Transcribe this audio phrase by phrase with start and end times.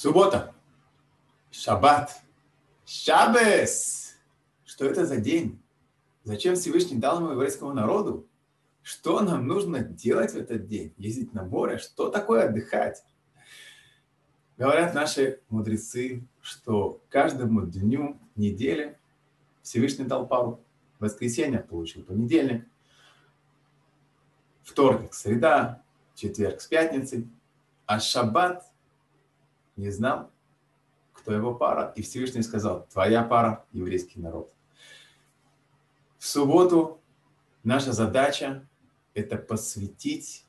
[0.00, 0.54] Суббота.
[1.50, 2.22] Шаббат.
[2.86, 4.16] Шабес.
[4.64, 5.60] Что это за день?
[6.24, 8.26] Зачем Всевышний дал ему еврейскому народу?
[8.80, 10.94] Что нам нужно делать в этот день?
[10.96, 11.76] Ездить на море?
[11.76, 13.04] Что такое отдыхать?
[14.56, 18.98] Говорят наши мудрецы, что каждому дню недели
[19.60, 20.64] Всевышний дал пару.
[20.98, 22.66] Воскресенье получил понедельник,
[24.62, 25.82] вторник, среда,
[26.14, 27.28] четверг с пятницей,
[27.84, 28.69] а шаббат
[29.80, 30.30] не знал,
[31.12, 34.52] кто его пара, и Всевышний сказал, твоя пара– еврейский народ.
[36.18, 37.00] В субботу
[37.64, 38.66] наша задача–
[39.14, 40.44] это посвятить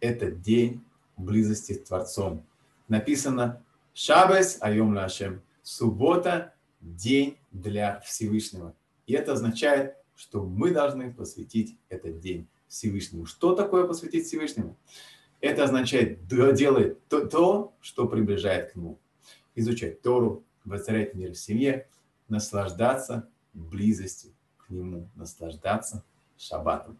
[0.00, 0.84] этот день
[1.16, 2.46] близости с Творцом.
[2.86, 3.62] Написано
[3.94, 8.74] «Шабес айом лашем»– суббота– день для Всевышнего.
[9.06, 13.26] И это означает, что мы должны посвятить этот день Всевышнему.
[13.26, 14.76] Что такое посвятить Всевышнему?
[15.40, 18.98] Это означает делать то, то, что приближает к Нему.
[19.54, 21.88] Изучать Тору, воцарять мир в семье,
[22.28, 26.04] наслаждаться близостью к Нему, наслаждаться
[26.36, 26.98] шаббатом.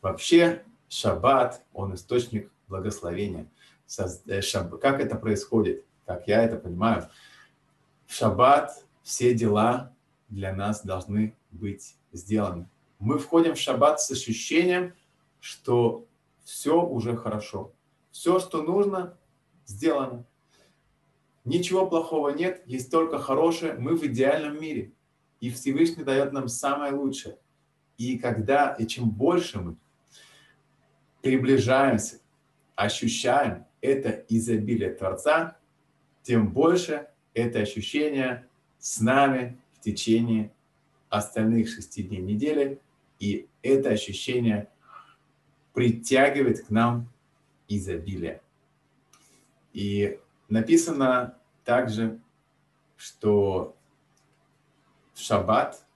[0.00, 3.48] Вообще, шаббат, он источник благословения.
[4.26, 4.40] Э,
[4.80, 5.84] как это происходит?
[6.06, 7.08] Как я это понимаю?
[8.06, 9.92] В шаббат все дела
[10.28, 12.68] для нас должны быть сделаны.
[12.98, 14.94] Мы входим в шаббат с ощущением,
[15.40, 16.06] что
[16.48, 17.74] все уже хорошо.
[18.10, 19.18] Все, что нужно,
[19.66, 20.24] сделано.
[21.44, 23.74] Ничего плохого нет, есть только хорошее.
[23.74, 24.92] Мы в идеальном мире.
[25.40, 27.36] И Всевышний дает нам самое лучшее.
[27.98, 29.76] И когда, и чем больше мы
[31.20, 32.20] приближаемся,
[32.76, 35.58] ощущаем это изобилие Творца,
[36.22, 40.50] тем больше это ощущение с нами в течение
[41.10, 42.80] остальных шести дней недели.
[43.18, 44.70] И это ощущение
[45.78, 47.08] притягивает к нам
[47.68, 48.42] изобилие.
[49.72, 52.18] И написано также,
[52.96, 53.76] что
[55.14, 55.86] шаббат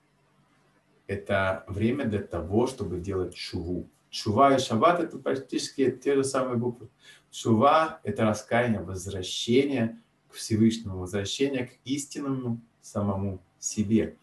[1.08, 3.88] –это время для того, чтобы делать шуву.
[4.08, 6.88] Шува и шаббат– это практически те же самые буквы.
[7.32, 14.16] Шува– это раскаяние, возвращение к Всевышнему, возвращение к истинному самому себе.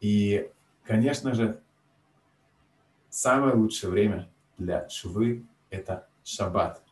[0.00, 0.48] И,
[0.84, 1.60] конечно же,
[3.10, 6.82] самое лучшее время для швы– это шаббат.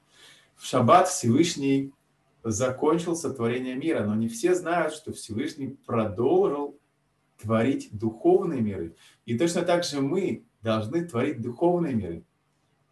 [0.56, 1.92] В шаббат Всевышний
[2.42, 6.78] закончил сотворение мира, но не все знают, что Всевышний продолжил
[7.40, 8.96] творить духовные миры.
[9.26, 12.24] И точно так же мы должны творить духовные миры.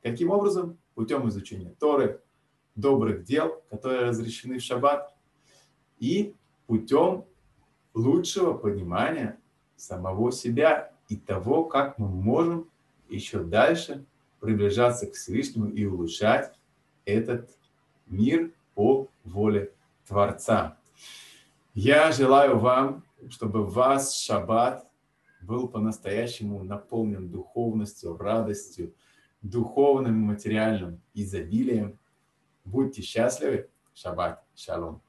[0.03, 0.79] Каким образом?
[0.95, 2.23] Путем изучения Торы,
[2.75, 5.13] добрых дел, которые разрешены в шаббат,
[5.99, 6.35] и
[6.67, 7.25] путем
[7.93, 9.39] лучшего понимания
[9.77, 12.71] самого себя и того, как мы можем
[13.09, 14.05] еще дальше
[14.41, 16.53] приближаться к Всевышнему и улучшать
[17.05, 17.51] этот
[18.07, 19.73] мир по воле
[20.07, 20.79] Творца.
[21.75, 24.87] Я желаю вам, чтобы ваш шаббат
[25.43, 28.95] был по-настоящему наполнен духовностью, радостью,
[29.43, 31.99] духовным и материальным изобилием.
[32.65, 33.69] Будьте счастливы.
[33.95, 34.45] Шаббат.
[34.55, 35.01] Шалом.